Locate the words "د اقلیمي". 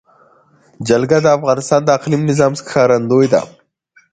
1.83-2.25